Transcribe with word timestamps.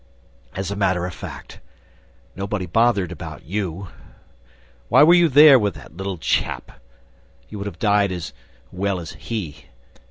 As 0.55 0.71
a 0.71 0.75
matter 0.75 1.05
of 1.05 1.13
fact, 1.13 1.59
nobody 2.35 2.65
bothered 2.65 3.11
about 3.11 3.43
you. 3.43 3.89
Why 4.89 5.03
were 5.03 5.13
you 5.13 5.29
there 5.29 5.59
with 5.59 5.75
that 5.75 5.95
little 5.95 6.17
chap? 6.17 6.79
You 7.49 7.59
would 7.59 7.67
have 7.67 7.77
died 7.77 8.11
as 8.11 8.33
well 8.71 8.99
as 8.99 9.11
he! 9.11 9.65